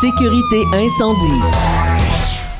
Sécurité 0.00 0.62
incendie. 0.74 1.40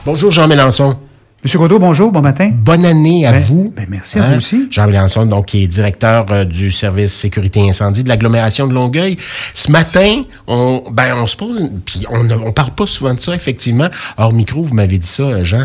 Bonjour 0.05 0.31
Jean 0.31 0.49
Mélenchon. 0.49 0.97
Monsieur 1.45 1.59
Godot, 1.61 1.79
bonjour, 1.79 2.11
bon 2.11 2.23
matin. 2.23 2.51
Bonne 2.53 2.85
année 2.85 3.25
à 3.27 3.31
Ben, 3.33 3.43
vous. 3.45 3.73
ben, 3.77 3.87
merci 3.89 4.19
à 4.19 4.23
vous 4.23 4.37
aussi. 4.39 4.67
Jean 4.71 4.87
Mélenchon, 4.87 5.27
donc, 5.27 5.47
qui 5.47 5.63
est 5.63 5.67
directeur 5.69 6.27
euh, 6.31 6.45
du 6.45 6.73
service 6.73 7.15
sécurité 7.15 7.69
incendie 7.69 8.03
de 8.03 8.09
l'agglomération 8.09 8.67
de 8.67 8.73
Longueuil. 8.73 9.17
Ce 9.55 9.71
matin, 9.71 10.23
on, 10.49 10.83
ben, 10.91 11.15
on 11.17 11.27
se 11.29 11.37
pose, 11.37 11.71
puis 11.85 12.05
on, 12.11 12.25
ne- 12.25 12.35
on 12.35 12.53
parle 12.53 12.73
pas 12.73 12.87
souvent 12.89 13.15
de 13.15 13.21
ça, 13.21 13.33
effectivement. 13.35 13.87
Hors 14.17 14.33
micro, 14.33 14.65
vous 14.65 14.75
m'avez 14.75 14.99
dit 14.99 15.07
ça, 15.07 15.23
euh, 15.23 15.45
Jean. 15.45 15.61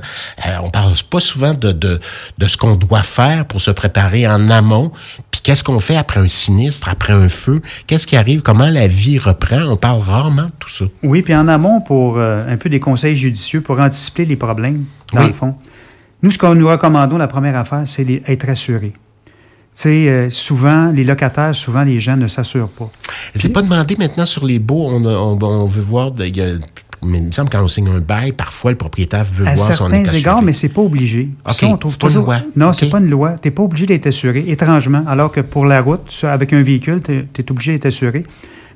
Euh, 0.46 0.58
on 0.64 0.70
parle 0.70 0.94
pas 1.10 1.20
souvent 1.20 1.54
de, 1.56 1.72
de, 1.72 2.00
de 2.38 2.48
ce 2.48 2.58
qu'on 2.58 2.76
doit 2.76 3.02
faire 3.04 3.46
pour 3.46 3.60
se 3.62 3.72
préparer 3.72 4.28
en 4.28 4.50
amont. 4.52 4.92
Puis 5.42 5.52
qu'est-ce 5.52 5.64
qu'on 5.64 5.80
fait 5.80 5.96
après 5.98 6.20
un 6.20 6.28
sinistre, 6.28 6.88
après 6.88 7.14
un 7.14 7.28
feu? 7.28 7.62
Qu'est-ce 7.88 8.06
qui 8.06 8.16
arrive? 8.16 8.42
Comment 8.42 8.70
la 8.70 8.88
vie 8.88 9.18
reprend? 9.18 9.64
On 9.70 9.76
parle 9.76 10.02
rarement 10.02 10.46
de 10.46 10.52
tout 10.60 10.70
ça. 10.70 10.86
Oui, 11.02 11.24
puis 11.24 11.34
en 11.34 11.48
amont, 11.48 11.82
pour 11.82 12.20
euh, 12.20 12.46
un 12.48 12.58
peu 12.58 12.70
des 12.70 12.80
conseils 12.80 13.16
judicieux 13.16 13.62
pour 13.62 13.80
anticiper 13.80 14.26
les 14.26 14.36
problèmes, 14.36 14.86
dans 15.14 15.22
Oui. 15.22 15.28
le 15.28 15.34
fond. 15.34 15.56
Nous, 16.22 16.30
ce 16.30 16.38
qu'on 16.38 16.54
nous 16.54 16.68
recommandons, 16.68 17.18
la 17.18 17.28
première 17.28 17.56
affaire, 17.56 17.82
c'est 17.86 18.06
être 18.28 18.50
assuré. 18.50 18.90
Tu 18.94 19.00
sais, 19.74 19.90
euh, 20.10 20.30
souvent, 20.30 20.92
les 20.92 21.04
locataires, 21.04 21.56
souvent, 21.56 21.84
les 21.84 22.00
gens 22.00 22.18
ne 22.18 22.28
s'assurent 22.28 22.68
pas. 22.70 22.92
C'est 23.34 23.50
pas 23.54 23.62
demandé 23.64 23.96
maintenant 23.98 24.26
sur 24.28 24.46
les 24.46 24.60
baux. 24.60 24.90
On, 24.92 25.04
a- 25.06 25.18
on, 25.18 25.40
on 25.42 25.66
veut 25.66 25.82
voir. 25.82 26.12
de- 26.12 26.26
il 26.26 26.38
y 26.38 26.42
a- 26.42 26.58
mais 27.04 27.18
il 27.18 27.26
me 27.26 27.32
semble 27.32 27.50
que 27.50 27.58
quand 27.58 27.64
on 27.64 27.68
signe 27.68 27.90
un 27.90 28.00
bail, 28.00 28.32
parfois 28.32 28.72
le 28.72 28.78
propriétaire 28.78 29.24
veut 29.26 29.48
À 29.48 29.54
voir 29.56 29.74
si 29.74 29.82
on 29.82 29.90
est 29.90 30.04
certains 30.06 30.18
égards, 30.18 30.42
mais 30.42 30.54
c'est 30.54 30.70
pas 30.70 30.82
obligé. 30.82 31.30
OK, 31.48 31.54
Ça, 31.54 31.68
on 31.68 31.78
trouve 31.78 31.92
c'est 31.92 32.00
pas 32.00 32.10
une 32.10 32.16
loi. 32.16 32.40
Non, 32.56 32.70
OK. 32.70 32.76
c'est 32.76 32.90
pas 32.90 33.00
une 33.00 33.10
loi. 33.10 33.36
Tu 33.42 33.48
n'es 33.48 33.52
pas 33.52 33.64
obligé 33.64 33.86
d'être 33.88 34.08
assuré, 34.08 34.46
étrangement, 34.48 35.04
alors 35.08 35.32
que 35.32 35.42
pour 35.42 35.66
la 35.66 35.82
route, 35.82 36.10
avec 36.24 36.54
un 36.54 36.62
véhicule, 36.62 37.02
tu 37.02 37.14
es 37.42 37.52
obligé 37.52 37.74
d'être 37.74 37.88
assuré. 37.88 38.24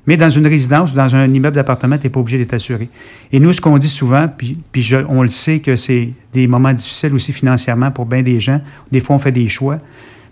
Mais 0.07 0.17
dans 0.17 0.29
une 0.29 0.45
résidence 0.45 0.91
ou 0.91 0.95
dans 0.95 1.15
un 1.15 1.31
immeuble 1.33 1.55
d'appartement, 1.55 1.97
tu 1.97 2.03
n'es 2.03 2.09
pas 2.11 2.19
obligé 2.19 2.37
d'être 2.37 2.53
assuré. 2.53 2.89
Et 3.31 3.39
nous, 3.39 3.53
ce 3.53 3.59
qu'on 3.61 3.77
dit 3.79 3.89
souvent, 3.89 4.27
puis, 4.27 4.57
puis 4.71 4.83
je- 4.83 4.97
on 5.07 5.23
le 5.23 5.29
sait 5.29 5.59
que 5.59 5.75
c'est 5.75 6.09
des 6.31 6.45
moments 6.45 6.73
difficiles 6.73 7.13
aussi 7.15 7.33
financièrement 7.33 7.89
pour 7.89 8.05
bien 8.05 8.21
des 8.21 8.39
gens. 8.39 8.61
Des 8.91 8.99
fois, 9.01 9.15
on 9.15 9.19
fait 9.19 9.31
des 9.31 9.47
choix. 9.49 9.79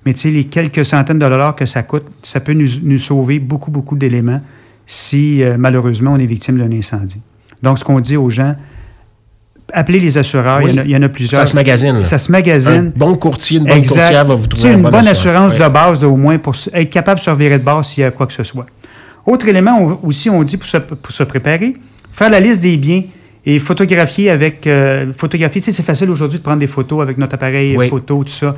Mais 0.05 0.13
tu 0.13 0.19
sais, 0.21 0.29
les 0.31 0.43
quelques 0.43 0.85
centaines 0.85 1.17
de 1.17 1.27
dollars 1.27 1.55
que 1.55 1.65
ça 1.65 1.81
coûte, 1.81 2.05
ça 2.21 2.39
peut 2.39 2.53
nous, 2.53 2.67
nous 2.83 2.99
sauver 2.99 3.39
beaucoup, 3.39 3.71
beaucoup 3.71 3.95
d'éléments 3.95 4.41
si 4.85 5.41
euh, 5.41 5.55
malheureusement 5.57 6.11
on 6.13 6.17
est 6.19 6.25
victime 6.25 6.57
d'un 6.57 6.71
incendie. 6.77 7.21
Donc, 7.63 7.79
ce 7.79 7.83
qu'on 7.83 7.99
dit 7.99 8.17
aux 8.17 8.29
gens, 8.29 8.55
appelez 9.73 9.99
les 9.99 10.17
assureurs, 10.17 10.59
Oui. 10.63 10.71
il, 10.71 10.75
y 10.75 10.79
en 10.79 10.81
a, 10.81 10.85
il 10.85 10.91
y 10.91 10.95
en 10.97 11.01
a 11.01 11.09
plusieurs. 11.09 11.39
Ça 11.41 11.45
se 11.45 11.55
magasine. 11.55 11.97
là. 11.99 12.03
Ça 12.05 12.17
se 12.17 12.29
Un 12.29 12.33
magasine. 12.33 12.91
bon 12.95 13.15
courtier, 13.15 13.57
une 13.59 13.65
bonne 13.65 13.77
Exact. 13.77 14.01
courtière 14.01 14.25
va 14.25 14.35
vous 14.35 14.47
trouver 14.47 14.69
un 14.69 14.73
une 14.77 14.81
bon 14.83 14.91
bonne 14.91 15.07
assurance 15.07 15.53
de 15.55 15.67
base, 15.67 15.99
de, 15.99 16.05
au 16.05 16.15
moins, 16.17 16.37
pour 16.37 16.55
être 16.73 16.89
capable 16.89 17.19
de 17.19 17.23
se 17.23 17.29
revirer 17.29 17.57
de 17.57 17.63
base 17.63 17.87
s'il 17.87 18.01
y 18.01 18.05
a 18.05 18.11
quoi 18.11 18.27
que 18.27 18.33
ce 18.33 18.43
soit. 18.43 18.65
Autre 19.25 19.47
élément 19.47 19.77
on- 19.79 20.07
aussi, 20.07 20.29
on 20.29 20.43
dit 20.43 20.57
pour 20.57 20.67
se, 20.67 20.77
pour 20.77 21.11
se 21.11 21.23
préparer, 21.23 21.73
faire 22.11 22.29
la 22.29 22.39
liste 22.41 22.61
des 22.61 22.75
biens 22.77 23.03
et 23.45 23.57
photographier 23.59 24.29
avec... 24.29 24.67
euh, 24.67 25.11
photographier, 25.17 25.61
tu 25.61 25.65
sais, 25.65 25.71
c'est 25.71 25.83
facile 25.83 26.09
aujourd'hui 26.09 26.39
de 26.39 26.43
prendre 26.43 26.59
des 26.59 26.67
photos 26.67 27.01
avec 27.01 27.17
notre 27.17 27.35
appareil 27.35 27.75
Oui. 27.77 27.87
photo, 27.89 28.23
tout 28.25 28.29
ça. 28.31 28.55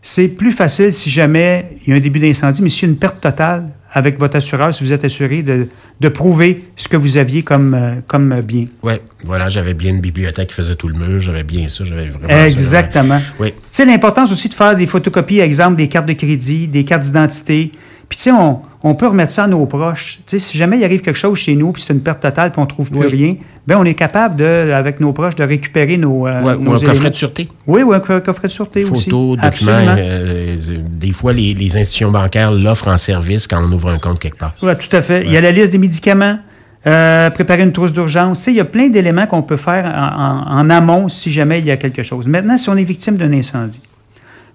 C'est 0.00 0.28
plus 0.28 0.52
facile 0.52 0.92
si 0.92 1.10
jamais 1.10 1.76
il 1.84 1.90
y 1.90 1.92
a 1.92 1.96
un 1.96 2.00
début 2.00 2.20
d'incendie, 2.20 2.62
mais 2.62 2.68
s'il 2.68 2.84
y 2.88 2.90
a 2.90 2.92
une 2.92 2.98
perte 2.98 3.20
totale 3.20 3.64
avec 3.92 4.18
votre 4.18 4.36
assureur, 4.36 4.74
si 4.74 4.84
vous 4.84 4.92
êtes 4.92 5.04
assuré, 5.04 5.42
de, 5.42 5.66
de 6.00 6.08
prouver 6.08 6.64
ce 6.76 6.88
que 6.88 6.96
vous 6.96 7.16
aviez 7.16 7.42
comme, 7.42 7.74
euh, 7.74 7.94
comme 8.06 8.40
bien. 8.42 8.64
Ouais, 8.82 9.00
voilà, 9.24 9.48
j'avais 9.48 9.74
bien 9.74 9.92
une 9.92 10.00
bibliothèque 10.00 10.48
qui 10.48 10.54
faisait 10.54 10.74
tout 10.74 10.88
le 10.88 10.94
mur, 10.94 11.20
j'avais 11.20 11.44
bien 11.44 11.68
ça, 11.68 11.84
j'avais 11.84 12.08
vraiment 12.08 12.28
ça, 12.28 12.46
Exactement. 12.46 13.16
ouais. 13.16 13.48
Oui. 13.48 13.52
Tu 13.52 13.66
sais, 13.70 13.84
l'importance 13.84 14.30
aussi 14.30 14.48
de 14.48 14.54
faire 14.54 14.76
des 14.76 14.86
photocopies, 14.86 15.40
exemple, 15.40 15.76
des 15.76 15.88
cartes 15.88 16.06
de 16.06 16.12
crédit, 16.12 16.68
des 16.68 16.84
cartes 16.84 17.04
d'identité. 17.04 17.70
Puis, 18.08 18.16
tu 18.18 18.24
sais, 18.24 18.32
on, 18.32 18.60
on 18.84 18.94
peut 18.94 19.06
remettre 19.08 19.32
ça 19.32 19.44
à 19.44 19.46
nos 19.48 19.66
proches. 19.66 20.20
Si 20.26 20.56
jamais 20.56 20.78
il 20.78 20.84
arrive 20.84 21.00
quelque 21.00 21.16
chose 21.16 21.36
chez 21.38 21.56
nous, 21.56 21.72
puis 21.72 21.82
c'est 21.84 21.92
une 21.92 22.00
perte 22.00 22.20
totale, 22.20 22.52
puis 22.52 22.60
on 22.62 22.66
trouve 22.66 22.90
plus 22.90 23.00
Oui. 23.00 23.06
rien, 23.08 23.34
ben 23.66 23.76
on 23.78 23.84
est 23.84 23.94
capable, 23.94 24.36
de, 24.36 24.70
avec 24.72 25.00
nos 25.00 25.12
proches, 25.12 25.34
de 25.34 25.42
récupérer 25.44 25.96
nos. 25.96 26.26
euh, 26.28 26.42
Ouais, 26.42 26.56
nos 26.56 26.70
ou 26.70 26.74
un 26.74 26.80
coffret 26.80 27.10
de 27.10 27.16
sûreté. 27.16 27.48
Oui, 27.66 27.82
ou 27.82 27.92
un 27.92 28.00
co- 28.00 28.20
coffret 28.20 28.48
de 28.48 28.52
sûreté 28.52 28.84
aussi. 28.84 29.10
Photos, 29.10 29.36
documents. 29.36 29.72
Euh, 29.72 30.56
euh, 30.70 30.76
des 30.90 31.12
fois, 31.12 31.32
les, 31.32 31.54
les 31.54 31.76
institutions 31.76 32.10
bancaires 32.12 32.52
l'offrent 32.52 32.88
en 32.88 32.98
service 32.98 33.46
quand 33.48 33.60
on 33.62 33.72
ouvre 33.72 33.88
un 33.90 33.98
compte 33.98 34.20
quelque 34.20 34.38
part. 34.38 34.54
Oui, 34.62 34.72
tout 34.78 34.96
à 34.96 35.02
fait. 35.02 35.24
Il 35.24 35.32
y 35.32 35.36
a 35.36 35.40
la 35.40 35.50
liste 35.50 35.72
des 35.72 35.78
médicaments, 35.78 36.38
euh, 36.86 37.28
préparer 37.30 37.62
une 37.64 37.72
trousse 37.72 37.92
d'urgence. 37.92 38.46
Il 38.46 38.54
y 38.54 38.60
a 38.60 38.64
plein 38.64 38.88
d'éléments 38.88 39.26
qu'on 39.26 39.42
peut 39.42 39.56
faire 39.56 39.84
en, 39.84 40.54
en- 40.56 40.60
en 40.60 40.70
amont 40.70 41.08
si 41.08 41.30
jamais 41.32 41.58
il 41.58 41.64
y 41.66 41.70
a 41.72 41.76
quelque 41.76 42.04
chose. 42.04 42.26
Maintenant, 42.28 42.56
si 42.56 42.68
on 42.70 42.76
est 42.76 42.84
victime 42.84 43.16
d'un 43.16 43.32
incendie, 43.32 43.80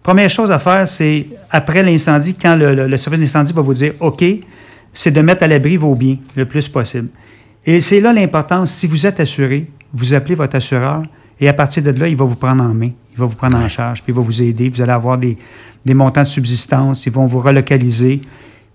première 0.03 0.29
chose 0.29 0.51
à 0.51 0.59
faire, 0.59 0.87
c'est 0.87 1.25
après 1.49 1.81
l'incendie, 1.81 2.35
quand 2.35 2.55
le, 2.55 2.75
le- 2.75 2.87
le 2.87 2.97
service 2.97 3.19
d'incendie 3.21 3.53
va 3.53 3.61
vous 3.61 3.73
dire 3.73 3.93
OK, 3.99 4.23
c'est 4.93 5.11
de 5.11 5.21
mettre 5.21 5.43
à 5.43 5.47
l'abri 5.47 5.77
vos 5.77 5.95
biens 5.95 6.17
le 6.35 6.45
plus 6.45 6.67
possible. 6.67 7.07
Et 7.65 7.79
c'est 7.79 7.99
là 8.01 8.11
l'importance. 8.13 8.71
Si 8.73 8.85
vous 8.87 9.07
êtes 9.07 9.19
assuré, 9.19 9.67
vous 9.93 10.13
appelez 10.13 10.35
votre 10.35 10.55
assureur 10.55 11.01
et 11.39 11.47
à 11.47 11.53
partir 11.53 11.81
de 11.81 11.91
là, 11.91 12.07
il 12.07 12.15
va 12.15 12.25
vous 12.25 12.35
prendre 12.35 12.63
en 12.63 12.73
main, 12.73 12.89
il 13.11 13.17
va 13.17 13.25
vous 13.25 13.35
prendre 13.35 13.57
en 13.57 13.67
charge, 13.69 14.03
puis 14.03 14.11
il 14.11 14.15
va 14.15 14.21
vous 14.21 14.41
aider. 14.41 14.69
Vous 14.69 14.81
allez 14.81 14.91
avoir 14.91 15.17
des, 15.17 15.37
des 15.85 15.93
montants 15.93 16.21
de 16.23 16.27
subsistance, 16.27 17.05
ils 17.05 17.11
vont 17.11 17.25
vous 17.25 17.39
relocaliser, 17.39 18.19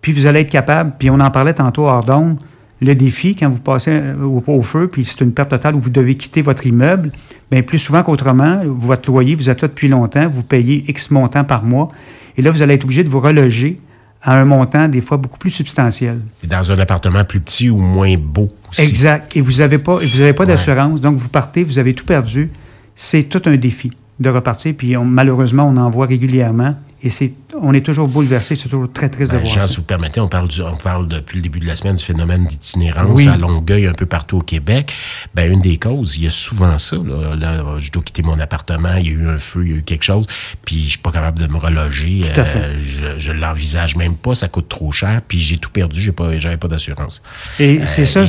puis 0.00 0.12
vous 0.12 0.26
allez 0.26 0.40
être 0.40 0.50
capable, 0.50 0.92
puis 0.98 1.10
on 1.10 1.20
en 1.20 1.30
parlait 1.30 1.54
tantôt 1.54 1.86
hors 1.86 2.02
d'onde, 2.04 2.38
le 2.80 2.94
défi, 2.94 3.34
quand 3.34 3.50
vous 3.50 3.60
passez 3.60 3.90
euh, 3.92 4.14
au, 4.22 4.42
au 4.46 4.62
feu, 4.62 4.88
puis 4.90 5.04
c'est 5.04 5.20
une 5.20 5.32
perte 5.32 5.50
totale 5.50 5.74
où 5.74 5.80
vous 5.80 5.90
devez 5.90 6.14
quitter 6.16 6.42
votre 6.42 6.66
immeuble, 6.66 7.10
bien 7.50 7.62
plus 7.62 7.78
souvent 7.78 8.02
qu'autrement, 8.02 8.60
votre 8.64 9.10
loyer, 9.10 9.34
vous 9.34 9.50
êtes 9.50 9.62
là 9.62 9.68
depuis 9.68 9.88
longtemps, 9.88 10.28
vous 10.28 10.42
payez 10.44 10.84
X 10.88 11.10
montant 11.10 11.44
par 11.44 11.64
mois, 11.64 11.88
et 12.36 12.42
là, 12.42 12.50
vous 12.52 12.62
allez 12.62 12.74
être 12.74 12.84
obligé 12.84 13.02
de 13.02 13.08
vous 13.08 13.18
reloger 13.20 13.76
à 14.22 14.36
un 14.38 14.44
montant 14.44 14.88
des 14.88 15.00
fois 15.00 15.16
beaucoup 15.16 15.38
plus 15.38 15.50
substantiel. 15.50 16.20
Dans 16.44 16.70
un 16.72 16.78
appartement 16.78 17.24
plus 17.24 17.40
petit 17.40 17.68
ou 17.70 17.78
moins 17.78 18.14
beau 18.16 18.48
aussi. 18.70 18.88
Exact. 18.88 19.36
Et 19.36 19.40
vous 19.40 19.58
n'avez 19.58 19.78
pas, 19.78 19.98
et 20.02 20.06
vous 20.06 20.20
avez 20.20 20.32
pas 20.32 20.44
d'assurance, 20.46 21.00
donc 21.00 21.16
vous 21.16 21.28
partez, 21.28 21.64
vous 21.64 21.78
avez 21.78 21.94
tout 21.94 22.04
perdu. 22.04 22.50
C'est 22.94 23.24
tout 23.24 23.42
un 23.46 23.56
défi 23.56 23.90
de 24.20 24.28
repartir, 24.30 24.74
puis 24.76 24.96
on- 24.96 25.04
malheureusement, 25.04 25.64
on 25.72 25.76
en 25.76 25.88
voit 25.90 26.06
régulièrement, 26.06 26.74
et 27.02 27.10
c'est, 27.10 27.32
on 27.62 27.72
est 27.74 27.80
toujours 27.84 28.08
bouleversé, 28.08 28.56
c'est 28.56 28.68
toujours 28.68 28.90
très 28.92 29.08
triste 29.08 29.30
de 29.32 29.36
voir 29.36 29.46
Jean, 29.46 29.60
ça. 29.62 29.66
si 29.66 29.76
vous 29.76 29.82
permettez, 29.82 30.20
on 30.20 30.28
parle, 30.28 30.48
du- 30.48 30.62
on 30.62 30.76
parle 30.76 31.08
depuis 31.08 31.36
le 31.36 31.42
début 31.42 31.58
de 31.60 31.66
la 31.66 31.76
semaine 31.76 31.96
du 31.96 32.04
phénomène 32.04 32.46
d'itinérance 32.46 33.10
Oui. 33.14 33.28
à 33.28 33.36
Longueuil, 33.36 33.86
un 33.86 33.92
peu 33.92 34.06
partout 34.06 34.38
au 34.38 34.42
Québec. 34.42 34.92
Ben, 35.34 35.50
une 35.52 35.60
des 35.60 35.76
causes, 35.78 36.16
il 36.16 36.24
y 36.24 36.26
a 36.26 36.30
souvent 36.30 36.78
ça. 36.78 36.96
Là, 36.96 37.34
Là, 37.36 37.62
je 37.78 37.90
dois 37.92 38.02
quitter 38.02 38.22
mon 38.22 38.38
appartement, 38.40 38.94
il 38.98 39.06
y 39.06 39.10
a 39.10 39.12
eu 39.12 39.28
un 39.28 39.38
feu, 39.38 39.62
il 39.64 39.70
y 39.70 39.74
a 39.74 39.76
eu 39.78 39.82
quelque 39.82 40.04
chose, 40.04 40.26
puis 40.64 40.82
je 40.84 40.88
suis 40.90 40.98
pas 40.98 41.10
capable 41.12 41.38
de 41.38 41.46
me 41.52 41.58
reloger. 41.58 42.22
Tout 42.34 42.40
à 42.40 42.44
fait. 42.44 42.58
Euh, 42.58 42.74
je 42.78 43.18
je 43.18 43.32
l'envisage 43.32 43.96
même 43.96 44.14
pas, 44.14 44.34
ça 44.34 44.48
coûte 44.48 44.68
trop 44.68 44.90
cher, 44.92 45.20
puis 45.26 45.38
j'ai 45.40 45.58
tout 45.58 45.70
perdu, 45.70 46.00
j'ai 46.00 46.12
pas, 46.12 46.36
j'avais 46.38 46.56
pas 46.56 46.68
d'assurance. 46.68 47.22
Et 47.58 47.78
Euh, 47.80 47.84
c'est 47.86 48.06
ça. 48.06 48.24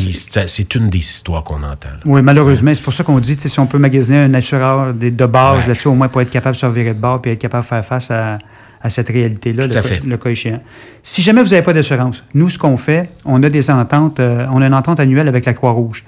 c'est 0.48 0.76
une 0.76 0.90
des 0.90 0.98
histoires 1.00 1.44
qu'on 1.44 1.64
entend. 1.64 1.90
là. 1.90 2.00
Oui, 2.06 2.22
malheureusement, 2.22 2.72
c'est 2.74 2.84
pour 2.84 2.94
ça 2.94 3.04
qu'on 3.04 3.20
dit, 3.20 3.38
si 3.40 3.60
on 3.60 3.66
peut 3.68 3.78
magasiner 3.80 4.18
un 4.18 4.34
assureur 4.34 4.94
de, 4.94 5.10
de 5.10 5.26
base 5.26 5.60
Ouais. 5.62 5.68
là-dessus, 5.70 5.88
au 5.88 5.96
moins 5.96 6.08
pour 6.08 6.22
être 6.22 6.30
capable 6.30 6.56
de 6.56 6.60
se 6.60 6.66
revirer 6.66 6.94
de 6.94 7.00
bord 7.00 7.22
puis 7.22 7.32
être 7.32 7.40
capable 7.40 7.64
de 7.64 7.68
faire 7.70 7.86
face 7.86 8.12
à, 8.12 8.38
à 8.82 8.90
cette 8.90 9.10
réalité-là, 9.10 9.68
le, 9.68 9.74
cas- 9.74 9.82
fait. 9.82 10.06
le 10.06 10.18
cas 10.18 10.30
échéant. 10.30 10.62
Si 11.04 11.22
jamais 11.22 11.42
vous 11.44 11.50
n'avez 11.50 11.62
pas 11.64 11.74
d'assurance, 11.74 12.24
nous, 12.34 12.50
ce 12.50 12.58
qu'on 12.58 12.78
fait, 12.78 13.10
on 13.26 13.42
a 13.44 13.50
des 13.50 13.70
ententes, 13.70 14.20
euh, 14.20 14.46
on 14.52 14.62
a 14.62 14.68
une 14.68 14.74
entente 14.74 15.00
annuelle 15.00 15.28
avec 15.28 15.46
la 15.46 15.54
Croix-Rouge. 15.54 16.04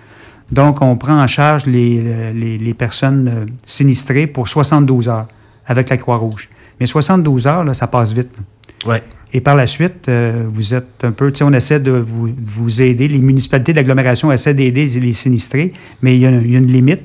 Donc, 0.51 0.81
on 0.81 0.95
prend 0.97 1.21
en 1.21 1.27
charge 1.27 1.65
les, 1.65 2.01
les, 2.33 2.57
les 2.57 2.73
personnes 2.73 3.27
euh, 3.27 3.45
sinistrées 3.65 4.27
pour 4.27 4.47
72 4.47 5.07
heures 5.09 5.27
avec 5.65 5.89
la 5.89 5.97
Croix-Rouge. 5.97 6.49
Mais 6.79 6.85
72 6.85 7.47
heures, 7.47 7.63
là, 7.63 7.73
ça 7.73 7.87
passe 7.87 8.11
vite. 8.13 8.37
Ouais. 8.85 9.01
Et 9.33 9.39
par 9.39 9.55
la 9.55 9.65
suite, 9.67 10.09
euh, 10.09 10.43
vous 10.49 10.73
êtes 10.73 11.03
un 11.03 11.11
peu, 11.11 11.31
tu 11.31 11.37
sais, 11.39 11.43
on 11.45 11.53
essaie 11.53 11.79
de 11.79 11.91
vous, 11.91 12.29
vous 12.45 12.81
aider. 12.81 13.07
Les 13.07 13.19
municipalités 13.19 13.71
d'agglomération 13.71 14.29
essaient 14.31 14.53
d'aider 14.53 14.87
les 14.87 15.13
sinistrés, 15.13 15.71
mais 16.01 16.15
il 16.15 16.19
y 16.21 16.25
a, 16.25 16.31
il 16.31 16.51
y 16.51 16.55
a 16.55 16.59
une 16.59 16.67
limite. 16.67 17.01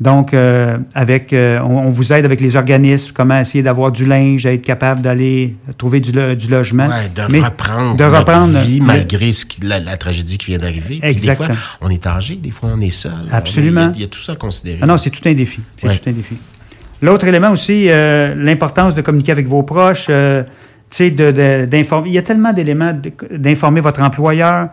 Donc, 0.00 0.32
euh, 0.32 0.78
avec, 0.94 1.34
euh, 1.34 1.60
on, 1.62 1.76
on 1.78 1.90
vous 1.90 2.12
aide 2.14 2.24
avec 2.24 2.40
les 2.40 2.56
organismes, 2.56 3.12
comment 3.14 3.38
essayer 3.38 3.62
d'avoir 3.62 3.92
du 3.92 4.06
linge, 4.06 4.46
être 4.46 4.62
capable 4.62 5.02
d'aller 5.02 5.56
trouver 5.76 6.00
du, 6.00 6.10
lo- 6.12 6.34
du 6.34 6.48
logement. 6.48 6.86
Ouais, 6.86 7.10
de 7.14 7.30
Mais- 7.30 7.40
reprendre 7.42 7.96
de 7.98 8.04
notre 8.04 8.18
reprendre 8.18 8.58
vie 8.60 8.78
le- 8.80 8.86
malgré 8.86 9.32
ce 9.34 9.44
qui- 9.44 9.60
la, 9.60 9.78
la 9.78 9.98
tragédie 9.98 10.38
qui 10.38 10.46
vient 10.46 10.58
d'arriver. 10.58 10.98
Puis 10.98 11.00
Des 11.00 11.06
Exactement. 11.08 11.52
fois, 11.54 11.78
on 11.82 11.90
est 11.90 12.06
âgé, 12.06 12.36
des 12.36 12.50
fois, 12.50 12.70
on 12.74 12.80
est 12.80 12.88
seul. 12.88 13.12
Absolument. 13.30 13.80
Il 13.80 13.84
y 13.84 13.88
a, 13.88 13.92
il 13.96 14.00
y 14.00 14.04
a 14.04 14.08
tout 14.08 14.20
ça 14.20 14.32
à 14.32 14.36
considérer. 14.36 14.78
Ah 14.80 14.86
non, 14.86 14.96
c'est 14.96 15.10
tout 15.10 15.28
un 15.28 15.34
défi. 15.34 15.60
C'est 15.76 15.86
Ouais. 15.86 15.98
tout 15.98 16.08
un 16.08 16.12
défi. 16.14 16.34
L'autre 17.02 17.26
élément 17.26 17.50
aussi, 17.50 17.86
euh, 17.90 18.34
l'importance 18.36 18.94
de 18.94 19.02
communiquer 19.02 19.32
avec 19.32 19.46
vos 19.46 19.62
proches, 19.64 20.06
euh, 20.08 20.42
tu 20.44 20.48
sais, 20.96 21.10
de- 21.10 21.66
d'informer. 21.66 22.08
Il 22.08 22.14
y 22.14 22.18
a 22.18 22.22
tellement 22.22 22.54
d'éléments 22.54 22.94
d'informer 23.30 23.82
votre 23.82 24.00
employeur, 24.02 24.68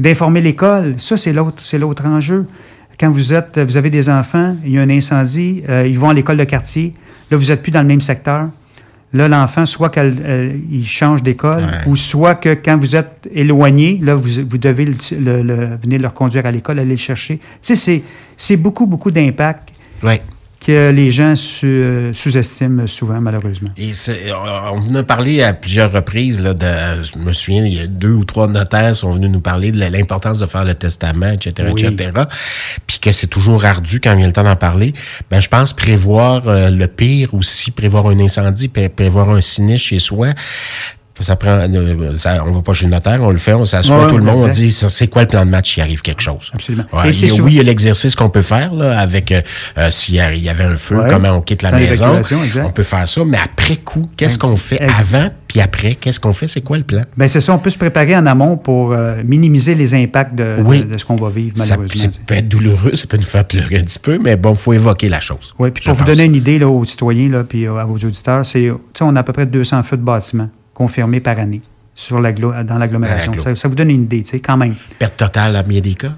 d'informer 0.00 0.40
l'école. 0.40 0.94
Ça, 0.98 1.16
c'est 1.16 1.32
l'autre, 1.32 1.62
c'est 1.64 1.78
l'autre 1.78 2.04
enjeu. 2.06 2.44
Quand 2.98 3.10
vous 3.10 3.32
êtes, 3.32 3.58
vous 3.58 3.76
avez 3.76 3.90
des 3.90 4.08
enfants, 4.08 4.54
il 4.64 4.72
y 4.72 4.78
a 4.78 4.82
un 4.82 4.90
incendie, 4.90 5.62
euh, 5.68 5.86
ils 5.86 5.98
vont 5.98 6.08
à 6.10 6.14
l'école 6.14 6.36
de 6.36 6.44
quartier. 6.44 6.92
Là, 7.30 7.36
vous 7.36 7.46
n'êtes 7.46 7.62
plus 7.62 7.72
dans 7.72 7.82
le 7.82 7.88
même 7.88 8.00
secteur. 8.00 8.48
Là, 9.12 9.28
l'enfant, 9.28 9.64
soit 9.64 9.90
qu'il 9.90 10.84
change 10.86 11.22
d'école, 11.22 11.62
Ouais. 11.62 11.70
ou 11.86 11.94
soit 11.96 12.34
que 12.34 12.54
quand 12.54 12.76
vous 12.78 12.96
êtes 12.96 13.28
éloigné, 13.32 14.00
là, 14.02 14.16
vous, 14.16 14.28
vous 14.48 14.58
devez 14.58 14.86
le- 14.86 14.94
le- 15.20 15.42
le- 15.42 15.76
venir 15.82 16.00
le 16.00 16.08
reconduire 16.08 16.46
à 16.46 16.50
l'école, 16.50 16.80
aller 16.80 16.90
le 16.90 16.96
chercher. 16.96 17.38
Tu 17.38 17.44
sais, 17.60 17.74
c'est- 17.76 18.02
c'est 18.36 18.56
beaucoup, 18.56 18.86
beaucoup 18.86 19.10
d'impact 19.12 19.68
Ouais. 20.02 20.20
Que 20.64 20.90
les 20.90 21.10
gens 21.10 21.36
su- 21.36 22.10
sous-estiment 22.12 22.86
souvent, 22.86 23.20
malheureusement. 23.20 23.70
Et 23.76 23.92
c'est- 23.94 24.32
on 24.72 24.94
a 24.94 25.02
parlé 25.02 25.42
à 25.42 25.52
plusieurs 25.52 25.92
reprises. 25.92 26.40
Là, 26.42 26.54
de, 26.54 27.02
je 27.02 27.18
me 27.18 27.32
souviens, 27.32 27.64
il 27.66 27.74
y 27.74 27.80
a 27.80 27.86
deux 27.86 28.12
ou 28.12 28.24
trois 28.24 28.46
notaires 28.48 28.96
sont 28.96 29.12
venus 29.12 29.30
nous 29.30 29.40
parler 29.40 29.72
de 29.72 29.78
l'importance 29.80 30.38
de 30.38 30.46
faire 30.46 30.64
le 30.64 30.74
testament, 30.74 31.32
etc., 31.32 31.68
Oui. 31.74 31.84
etc. 31.84 32.10
Puis 32.86 32.98
que 32.98 33.12
c'est 33.12 33.26
toujours 33.26 33.64
ardu 33.64 34.00
quand 34.00 34.14
il 34.14 34.20
y 34.20 34.24
a 34.24 34.26
le 34.26 34.32
temps 34.32 34.44
d'en 34.44 34.56
parler. 34.56 34.94
Ben, 35.30 35.40
je 35.40 35.48
pense 35.48 35.72
prévoir 35.72 36.48
euh, 36.48 36.70
le 36.70 36.86
pire 36.86 37.34
aussi, 37.34 37.70
prévoir 37.70 38.06
un 38.06 38.18
incendie, 38.18 38.68
pré- 38.68 38.88
prévoir 38.88 39.30
un 39.30 39.40
sinistre 39.40 39.88
chez 39.88 39.98
soi. 39.98 40.28
Ça 41.20 41.36
prend, 41.36 41.50
euh, 41.50 42.12
ça, 42.14 42.42
on 42.44 42.50
va 42.50 42.60
pas 42.60 42.72
chez 42.72 42.86
le 42.86 42.90
notaire, 42.90 43.22
on 43.22 43.30
le 43.30 43.36
fait, 43.36 43.54
on 43.54 43.64
s'assoit 43.64 44.02
Ouais, 44.04 44.08
tout 44.08 44.18
le 44.18 44.24
monde, 44.24 44.40
on 44.44 44.48
dit 44.48 44.72
c'est 44.72 45.06
quoi 45.06 45.22
le 45.22 45.28
plan 45.28 45.46
de 45.46 45.50
match 45.50 45.72
s'il 45.74 45.82
arrive 45.82 46.02
quelque 46.02 46.20
chose. 46.20 46.50
Absolument. 46.52 46.84
Ouais, 46.92 47.06
Et 47.06 47.08
il 47.10 47.14
c'est 47.14 47.26
y 47.26 47.30
a- 47.30 47.32
souvent- 47.34 47.44
Oui, 47.44 47.52
il 47.52 47.56
y 47.56 47.60
a 47.60 47.62
l'exercice 47.62 48.16
qu'on 48.16 48.30
peut 48.30 48.42
faire 48.42 48.74
là, 48.74 48.98
avec 48.98 49.30
euh, 49.30 49.40
euh, 49.78 49.90
s'il 49.92 50.16
y 50.16 50.20
avait 50.48 50.64
un 50.64 50.76
feu, 50.76 50.96
Ouais. 50.98 51.06
comment 51.08 51.30
on 51.30 51.40
quitte 51.40 51.62
la 51.62 51.70
Dans 51.70 51.78
maison. 51.78 52.20
On 52.64 52.70
peut 52.70 52.82
faire 52.82 53.06
ça, 53.06 53.22
mais 53.24 53.38
après 53.42 53.76
coup, 53.76 54.10
qu'est-ce 54.16 54.38
qu'on 54.40 54.56
fait 54.56 54.80
avant 54.80 55.28
puis 55.46 55.60
après? 55.60 55.94
Qu'est-ce 55.94 56.18
qu'on 56.18 56.32
fait? 56.32 56.48
C'est 56.48 56.62
quoi 56.62 56.78
le 56.78 56.82
plan? 56.84 57.02
Ben 57.16 57.28
c'est 57.28 57.40
ça, 57.40 57.52
on 57.54 57.58
peut 57.58 57.70
se 57.70 57.78
préparer 57.78 58.16
en 58.16 58.26
amont 58.26 58.56
pour 58.56 58.92
euh, 58.92 59.22
minimiser 59.24 59.76
les 59.76 59.94
impacts 59.94 60.34
de, 60.34 60.56
Oui. 60.64 60.80
de- 60.80 60.94
de 60.94 60.98
ce 60.98 61.04
qu'on 61.04 61.14
va 61.16 61.30
vivre, 61.30 61.54
malheureusement. 61.56 62.00
ça 62.02 62.08
peut 62.26 62.34
être 62.34 62.48
douloureux, 62.48 62.96
ça 62.96 63.06
peut 63.06 63.16
nous 63.18 63.22
faire 63.22 63.44
pleurer 63.44 63.78
un 63.78 63.82
petit 63.84 64.00
peu, 64.00 64.18
mais 64.18 64.34
bon, 64.36 64.50
il 64.54 64.56
faut 64.56 64.72
évoquer 64.72 65.08
la 65.08 65.20
chose. 65.20 65.54
Oui, 65.60 65.70
puis 65.70 65.84
pour 65.84 65.94
vous 65.94 66.04
donner 66.04 66.24
une 66.24 66.34
idée 66.34 66.58
là, 66.58 66.68
aux 66.68 66.84
citoyens 66.84 67.28
là, 67.30 67.44
puis 67.44 67.68
à 67.68 67.84
vos 67.84 67.94
auditeurs, 67.94 68.44
c'est, 68.44 68.62
tu 68.62 68.72
sais, 68.98 69.04
on 69.04 69.14
a 69.14 69.20
à 69.20 69.22
peu 69.22 69.32
près 69.32 69.46
200 69.46 69.84
feux 69.84 69.96
de 69.96 70.02
bâtiments 70.02 70.48
confirmés 70.74 71.20
par 71.20 71.38
année 71.38 71.62
sur 71.94 72.20
dans 72.20 72.78
l'agglomération. 72.78 73.32
Ça, 73.42 73.54
ça 73.54 73.68
vous 73.68 73.74
donne 73.76 73.90
une 73.90 74.02
idée, 74.04 74.20
tu 74.22 74.30
sais, 74.30 74.40
quand 74.40 74.56
même. 74.56 74.74
Perte 74.98 75.16
totale 75.16 75.54
à 75.56 75.62
bien 75.62 75.80
des 75.80 75.94
cas? 75.94 76.12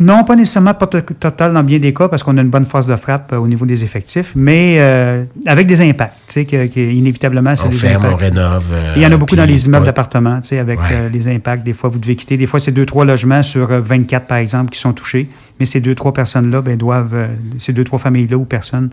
Non, 0.00 0.22
pas 0.22 0.36
nécessairement 0.36 0.74
pas 0.74 0.86
to- 0.86 1.00
total 1.00 1.52
dans 1.52 1.64
bien 1.64 1.80
des 1.80 1.92
cas 1.92 2.06
parce 2.06 2.22
qu'on 2.22 2.38
a 2.38 2.40
une 2.40 2.50
bonne 2.50 2.66
force 2.66 2.86
de 2.86 2.94
frappe 2.94 3.32
euh, 3.32 3.38
au 3.38 3.48
niveau 3.48 3.66
des 3.66 3.82
effectifs, 3.82 4.30
mais 4.36 4.76
euh, 4.78 5.24
avec 5.44 5.66
des 5.66 5.80
impacts, 5.82 6.14
tu 6.28 6.34
sais, 6.34 6.44
que, 6.44 6.68
que 6.68 6.78
inévitablement, 6.78 7.56
c'est 7.56 7.64
On 7.66 7.68
des 7.70 7.76
ferme, 7.76 8.04
on 8.04 8.14
rénove. 8.14 8.66
euh, 8.70 8.92
Il 8.94 9.02
y 9.02 9.06
en 9.06 9.10
a 9.10 9.16
beaucoup 9.16 9.34
dans 9.34 9.44
les 9.44 9.66
immeubles 9.66 9.82
ouais. 9.82 9.86
d'appartements, 9.88 10.40
tu 10.40 10.50
sais, 10.50 10.60
avec 10.60 10.78
Ouais. 10.78 11.10
les 11.12 11.26
impacts. 11.26 11.64
Des 11.64 11.72
fois, 11.72 11.90
vous 11.90 11.98
devez 11.98 12.14
quitter. 12.14 12.36
Des 12.36 12.46
fois, 12.46 12.60
c'est 12.60 12.70
deux, 12.70 12.86
trois 12.86 13.04
logements 13.04 13.42
sur 13.42 13.72
euh, 13.72 13.80
24, 13.80 14.28
par 14.28 14.38
exemple, 14.38 14.70
qui 14.70 14.78
sont 14.78 14.92
touchés. 14.92 15.26
Mais 15.58 15.66
ces 15.66 15.80
deux, 15.80 15.96
trois 15.96 16.12
personnes-là, 16.12 16.60
ben, 16.62 16.76
doivent, 16.76 17.26
ces 17.58 17.72
deux, 17.72 17.82
trois 17.82 17.98
familles-là 17.98 18.36
ou 18.36 18.44
personnes 18.44 18.90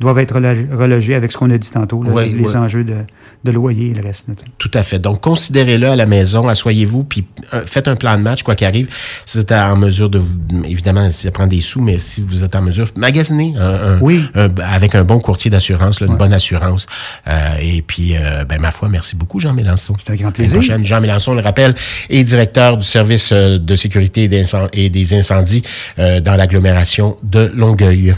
doivent 0.00 0.18
être 0.18 0.34
relogées 0.34 1.14
avec 1.14 1.32
ce 1.32 1.36
qu'on 1.38 1.50
a 1.50 1.58
dit 1.58 1.70
tantôt, 1.70 2.02
là, 2.02 2.10
Oui, 2.12 2.34
les 2.36 2.44
oui. 2.44 2.56
enjeux 2.56 2.84
de, 2.84 2.96
de 3.44 3.50
loyer 3.50 3.90
et 3.90 3.94
le 3.94 4.02
reste. 4.02 4.26
Tout 4.58 4.70
à 4.74 4.82
fait. 4.82 4.98
Donc, 4.98 5.20
considérez-le 5.20 5.88
à 5.88 5.96
la 5.96 6.06
maison, 6.06 6.48
asseyez-vous, 6.48 7.04
puis 7.04 7.24
euh, 7.54 7.62
faites 7.64 7.88
un 7.88 7.96
plan 7.96 8.16
de 8.16 8.22
match, 8.22 8.42
quoi 8.42 8.54
qu'il 8.56 8.66
arrive. 8.66 8.88
Si 9.24 9.38
vous 9.38 9.42
êtes 9.42 9.52
en 9.52 9.76
mesure 9.76 10.10
de, 10.10 10.18
vous- 10.18 10.34
évidemment, 10.66 11.08
ça 11.10 11.30
prend 11.30 11.46
des 11.46 11.60
sous, 11.60 11.80
mais 11.80 11.98
si 11.98 12.20
vous 12.20 12.42
êtes 12.42 12.54
en 12.56 12.62
mesure, 12.62 12.88
magasinez 12.96 13.54
un, 13.58 13.94
un- 13.94 14.00
Oui. 14.00 14.24
un- 14.34 14.50
avec 14.62 14.94
un 14.94 15.04
bon 15.04 15.18
courtier 15.20 15.50
d'assurance, 15.50 16.00
une 16.00 16.08
Ouais. 16.08 16.16
bonne 16.16 16.32
assurance. 16.32 16.86
Euh, 17.28 17.54
et 17.60 17.82
puis, 17.82 18.16
euh, 18.16 18.44
ben, 18.44 18.60
ma 18.60 18.72
foi, 18.72 18.88
merci 18.88 19.14
beaucoup, 19.16 19.40
Jean 19.40 19.54
Mélenchon. 19.54 19.94
C'est 20.04 20.12
un 20.12 20.16
grand 20.16 20.32
plaisir. 20.32 20.54
prochaine, 20.54 20.84
Jean 20.84 21.00
Mélenchon, 21.00 21.32
on 21.32 21.36
le 21.36 21.42
rappelle, 21.42 21.74
est 22.10 22.24
directeur 22.24 22.76
du 22.76 22.86
service 22.86 23.32
de 23.32 23.76
sécurité 23.76 24.28
et 24.72 24.90
des 24.90 25.14
incendies 25.14 25.62
dans 25.96 26.36
l'agglomération 26.36 27.16
de 27.22 27.52
Longueuil. 27.54 28.16